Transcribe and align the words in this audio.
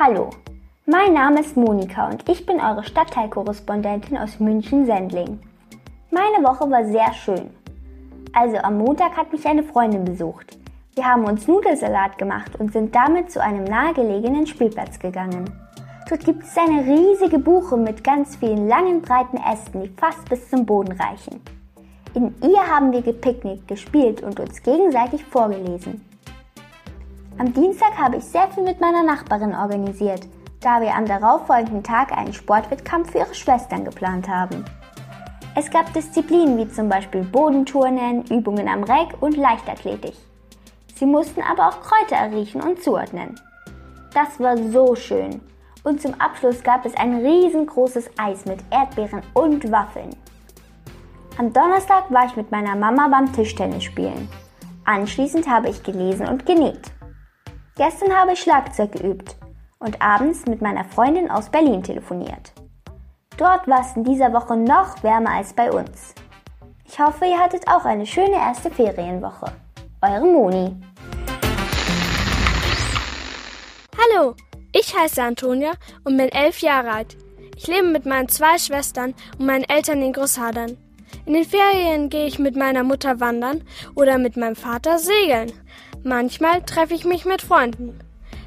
Hallo, 0.00 0.30
mein 0.86 1.12
Name 1.12 1.40
ist 1.40 1.56
Monika 1.56 2.08
und 2.08 2.28
ich 2.28 2.46
bin 2.46 2.60
eure 2.60 2.84
Stadtteilkorrespondentin 2.84 4.16
aus 4.16 4.38
München-Sendling. 4.38 5.40
Meine 6.12 6.46
Woche 6.46 6.70
war 6.70 6.84
sehr 6.84 7.12
schön. 7.14 7.50
Also 8.32 8.58
am 8.58 8.78
Montag 8.78 9.16
hat 9.16 9.32
mich 9.32 9.44
eine 9.44 9.64
Freundin 9.64 10.04
besucht. 10.04 10.56
Wir 10.94 11.04
haben 11.04 11.24
uns 11.24 11.48
Nudelsalat 11.48 12.16
gemacht 12.16 12.52
und 12.60 12.72
sind 12.72 12.94
damit 12.94 13.32
zu 13.32 13.42
einem 13.42 13.64
nahegelegenen 13.64 14.46
Spielplatz 14.46 15.00
gegangen. 15.00 15.50
Dort 16.08 16.24
gibt 16.24 16.44
es 16.44 16.56
eine 16.56 16.84
riesige 16.84 17.40
Buche 17.40 17.76
mit 17.76 18.04
ganz 18.04 18.36
vielen 18.36 18.68
langen, 18.68 19.02
breiten 19.02 19.38
Ästen, 19.38 19.82
die 19.82 19.92
fast 19.96 20.28
bis 20.28 20.48
zum 20.48 20.64
Boden 20.64 20.92
reichen. 20.92 21.40
In 22.14 22.36
ihr 22.48 22.64
haben 22.72 22.92
wir 22.92 23.02
gepicknickt, 23.02 23.66
gespielt 23.66 24.22
und 24.22 24.38
uns 24.38 24.62
gegenseitig 24.62 25.24
vorgelesen. 25.24 26.07
Am 27.38 27.52
Dienstag 27.52 27.96
habe 27.96 28.16
ich 28.16 28.24
sehr 28.24 28.48
viel 28.48 28.64
mit 28.64 28.80
meiner 28.80 29.04
Nachbarin 29.04 29.54
organisiert, 29.54 30.26
da 30.60 30.80
wir 30.80 30.92
am 30.92 31.06
darauffolgenden 31.06 31.84
Tag 31.84 32.10
einen 32.10 32.32
Sportwettkampf 32.32 33.12
für 33.12 33.18
ihre 33.18 33.34
Schwestern 33.34 33.84
geplant 33.84 34.28
haben. 34.28 34.64
Es 35.54 35.70
gab 35.70 35.92
Disziplinen 35.92 36.58
wie 36.58 36.68
zum 36.68 36.88
Beispiel 36.88 37.22
Bodenturnen, 37.22 38.24
Übungen 38.24 38.66
am 38.66 38.82
Reck 38.82 39.14
und 39.20 39.36
Leichtathletik. 39.36 40.14
Sie 40.96 41.06
mussten 41.06 41.40
aber 41.40 41.68
auch 41.68 41.80
Kräuter 41.80 42.16
erriechen 42.16 42.60
und 42.60 42.82
zuordnen. 42.82 43.40
Das 44.12 44.40
war 44.40 44.56
so 44.56 44.96
schön. 44.96 45.40
Und 45.84 46.02
zum 46.02 46.14
Abschluss 46.20 46.64
gab 46.64 46.84
es 46.84 46.96
ein 46.96 47.24
riesengroßes 47.24 48.10
Eis 48.18 48.46
mit 48.46 48.58
Erdbeeren 48.72 49.22
und 49.34 49.70
Waffeln. 49.70 50.10
Am 51.38 51.52
Donnerstag 51.52 52.10
war 52.10 52.26
ich 52.26 52.34
mit 52.34 52.50
meiner 52.50 52.74
Mama 52.74 53.06
beim 53.06 53.32
Tischtennis 53.32 53.84
spielen. 53.84 54.28
Anschließend 54.84 55.48
habe 55.48 55.68
ich 55.68 55.84
gelesen 55.84 56.26
und 56.26 56.44
genäht. 56.44 56.97
Gestern 57.78 58.12
habe 58.12 58.32
ich 58.32 58.40
Schlagzeug 58.40 58.90
geübt 58.90 59.36
und 59.78 60.02
abends 60.02 60.46
mit 60.46 60.60
meiner 60.60 60.84
Freundin 60.84 61.30
aus 61.30 61.48
Berlin 61.48 61.80
telefoniert. 61.80 62.52
Dort 63.36 63.68
war 63.68 63.82
es 63.82 63.94
in 63.94 64.02
dieser 64.02 64.32
Woche 64.32 64.56
noch 64.56 65.00
wärmer 65.04 65.30
als 65.30 65.52
bei 65.52 65.70
uns. 65.70 66.12
Ich 66.84 66.98
hoffe, 66.98 67.26
ihr 67.26 67.38
hattet 67.38 67.68
auch 67.68 67.84
eine 67.84 68.04
schöne 68.04 68.34
erste 68.34 68.68
Ferienwoche. 68.68 69.52
Eure 70.02 70.26
Moni. 70.26 70.74
Hallo, 73.96 74.34
ich 74.72 74.98
heiße 74.98 75.22
Antonia 75.22 75.74
und 76.02 76.16
bin 76.16 76.30
elf 76.30 76.58
Jahre 76.58 76.90
alt. 76.90 77.16
Ich 77.54 77.68
lebe 77.68 77.86
mit 77.86 78.06
meinen 78.06 78.28
zwei 78.28 78.58
Schwestern 78.58 79.14
und 79.38 79.46
meinen 79.46 79.62
Eltern 79.62 80.02
in 80.02 80.12
Großhadern. 80.12 80.76
In 81.28 81.34
den 81.34 81.44
Ferien 81.44 82.08
gehe 82.08 82.24
ich 82.24 82.38
mit 82.38 82.56
meiner 82.56 82.84
Mutter 82.84 83.20
wandern 83.20 83.62
oder 83.94 84.16
mit 84.16 84.38
meinem 84.38 84.56
Vater 84.56 84.98
segeln. 84.98 85.52
Manchmal 86.02 86.62
treffe 86.62 86.94
ich 86.94 87.04
mich 87.04 87.26
mit 87.26 87.42
Freunden. 87.42 87.98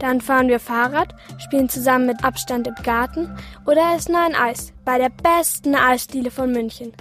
Dann 0.00 0.20
fahren 0.20 0.48
wir 0.48 0.58
Fahrrad, 0.58 1.14
spielen 1.38 1.68
zusammen 1.68 2.06
mit 2.06 2.24
Abstand 2.24 2.66
im 2.66 2.74
Garten 2.82 3.32
oder 3.64 3.94
essen 3.94 4.16
ein 4.16 4.34
Eis 4.34 4.72
bei 4.84 4.98
der 4.98 5.10
besten 5.10 5.76
Eisdiele 5.76 6.32
von 6.32 6.50
München. 6.50 6.92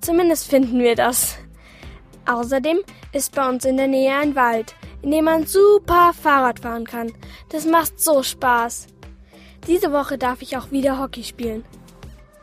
Zumindest 0.00 0.48
finden 0.48 0.78
wir 0.78 0.94
das. 0.94 1.36
Außerdem 2.24 2.78
ist 3.12 3.34
bei 3.34 3.48
uns 3.48 3.64
in 3.64 3.76
der 3.76 3.88
Nähe 3.88 4.14
ein 4.14 4.36
Wald, 4.36 4.76
in 5.02 5.10
dem 5.10 5.24
man 5.24 5.46
super 5.46 6.12
Fahrrad 6.12 6.60
fahren 6.60 6.86
kann. 6.86 7.12
Das 7.48 7.66
macht 7.66 7.98
so 7.98 8.22
Spaß. 8.22 8.86
Diese 9.66 9.92
Woche 9.92 10.16
darf 10.16 10.42
ich 10.42 10.56
auch 10.56 10.70
wieder 10.70 11.00
Hockey 11.00 11.24
spielen. 11.24 11.64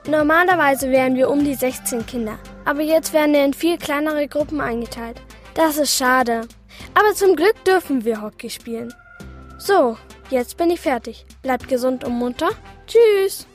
Normalerweise 0.10 0.92
wären 0.92 1.16
wir 1.16 1.30
um 1.30 1.42
die 1.42 1.56
16 1.56 2.06
Kinder, 2.06 2.38
aber 2.66 2.82
jetzt 2.82 3.14
werden 3.14 3.34
wir 3.34 3.46
in 3.46 3.54
viel 3.54 3.78
kleinere 3.78 4.28
Gruppen 4.28 4.60
eingeteilt. 4.60 5.22
Das 5.54 5.78
ist 5.78 5.96
schade. 5.96 6.48
Aber 6.94 7.14
zum 7.14 7.36
Glück 7.36 7.64
dürfen 7.64 8.04
wir 8.04 8.22
Hockey 8.22 8.50
spielen. 8.50 8.94
So, 9.58 9.98
jetzt 10.30 10.58
bin 10.58 10.70
ich 10.70 10.82
fertig. 10.82 11.26
Bleibt 11.42 11.68
gesund 11.70 12.04
und 12.04 12.14
munter. 12.14 12.50
Tschüss. 12.88 13.48